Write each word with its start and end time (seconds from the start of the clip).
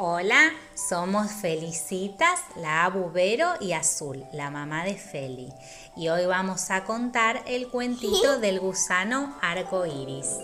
Hola, 0.00 0.52
somos 0.76 1.28
Felicitas, 1.32 2.38
la 2.56 2.84
Abu 2.84 3.10
Vero 3.10 3.48
y 3.60 3.72
Azul, 3.72 4.24
la 4.32 4.48
mamá 4.48 4.84
de 4.84 4.94
Feli. 4.94 5.52
Y 5.96 6.08
hoy 6.08 6.24
vamos 6.26 6.70
a 6.70 6.84
contar 6.84 7.42
el 7.46 7.68
cuentito 7.68 8.38
del 8.40 8.60
gusano 8.60 9.34
arco 9.42 9.86
iris. 9.86 10.36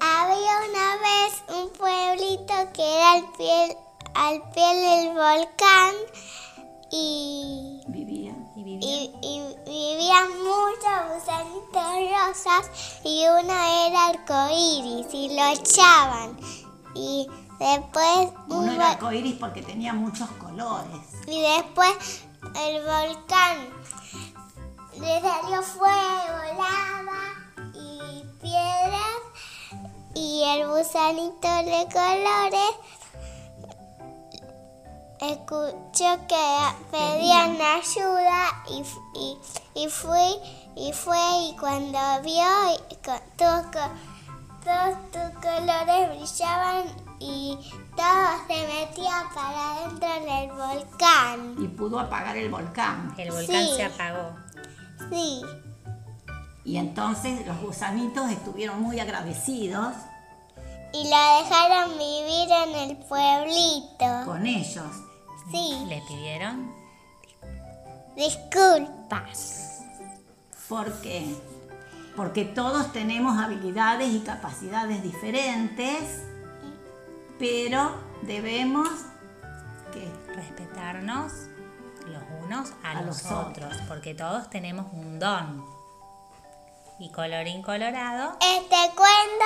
Había 0.00 0.58
una 0.70 0.96
vez 0.96 1.42
un 1.60 1.70
pueblito 1.72 2.54
que 2.72 2.82
era 2.96 3.12
al 3.14 3.32
pie, 3.36 3.76
al 4.14 4.50
pie 4.52 4.76
del 4.76 5.08
volcán 5.08 5.94
y, 6.90 7.80
Vivían. 7.88 8.48
Y 8.54 8.62
vivía- 8.62 8.86
y- 8.86 9.12
y 9.22 9.54
vivían 9.66 10.28
muchos 10.38 11.14
gusanitos 11.16 11.84
rosas 12.12 12.70
y 13.04 13.24
uno 13.26 13.52
era 13.88 14.06
arcoíris 14.10 15.06
y 15.12 15.34
lo 15.34 15.46
echaban. 15.52 16.38
Y 16.94 17.26
después 17.62 18.28
un 18.48 18.56
Uno 18.58 18.72
era 18.72 18.90
arcoíris 18.92 19.36
porque 19.38 19.62
tenía 19.62 19.92
muchos 19.92 20.28
colores. 20.32 21.00
Y 21.26 21.40
después 21.40 22.24
el 22.56 22.82
volcán 22.84 23.58
le 25.00 25.20
salió 25.20 25.62
fuego, 25.62 26.38
lava 26.58 27.22
y 27.74 28.22
piedras. 28.40 29.20
Y 30.14 30.42
el 30.44 30.68
gusanito 30.68 31.48
de 31.64 31.88
colores 31.92 32.74
escuchó 35.20 36.18
que 36.28 36.58
pedían 36.90 37.56
ayuda 37.60 38.64
y, 38.68 38.82
y, 39.14 39.38
y 39.74 39.88
fui 39.88 40.38
y 40.74 40.92
fue 40.92 41.18
y 41.48 41.56
cuando 41.58 41.98
vio 42.22 42.44
y 42.90 42.96
co- 42.96 43.22
todos, 43.36 43.66
colores 45.66 46.18
brillaban 46.18 46.84
y 47.20 47.56
todo 47.96 48.46
se 48.48 48.66
metía 48.66 49.24
para 49.34 49.72
adentro 49.76 50.08
del 50.08 50.50
volcán. 50.50 51.56
Y 51.58 51.68
pudo 51.68 52.00
apagar 52.00 52.36
el 52.36 52.50
volcán. 52.50 53.14
El 53.16 53.30
volcán 53.30 53.64
Sí. 53.64 53.72
se 53.76 53.84
apagó. 53.84 54.36
Sí, 55.10 55.42
Y 56.64 56.76
entonces 56.76 57.44
los 57.46 57.60
gusanitos 57.60 58.30
estuvieron 58.30 58.80
muy 58.80 59.00
agradecidos 59.00 59.94
y 60.92 61.08
lo 61.08 61.44
dejaron 61.44 61.98
vivir 61.98 62.48
en 62.50 62.90
el 62.90 62.96
pueblito. 62.98 64.24
con 64.26 64.46
ellos. 64.46 64.86
Sí, 65.50 65.84
Le 65.88 66.00
pidieron 66.06 66.72
disculpas. 68.16 69.80
¿Por 70.68 70.92
qué? 71.02 71.34
Porque 72.16 72.44
todos 72.44 72.92
tenemos 72.92 73.38
habilidades 73.38 74.08
y 74.10 74.20
capacidades 74.20 75.02
diferentes, 75.02 76.22
pero 77.38 77.92
debemos 78.22 78.88
respetarnos 80.34 81.32
los 82.06 82.22
unos 82.44 82.72
a, 82.82 82.90
A 82.90 83.02
los, 83.02 83.22
los 83.22 83.32
otros, 83.32 83.74
porque 83.88 84.14
todos 84.14 84.50
tenemos 84.50 84.86
un 84.92 85.18
don. 85.18 85.64
Y 86.98 87.10
colorín 87.10 87.62
colorado, 87.62 88.36
Este 88.40 88.76
cuento. 88.94 89.41